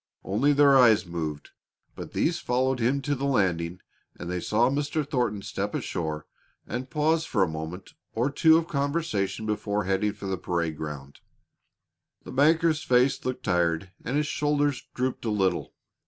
[0.23, 1.51] Only their eyes moved,
[1.95, 3.81] but these followed him to the landing
[4.15, 5.07] and they saw Mr.
[5.07, 6.25] Thornton step ashore
[6.65, 11.19] and pause for a moment or two of conversation before heading for the parade ground.
[12.23, 15.71] The banker's face looked tired and his shoulders drooped a little.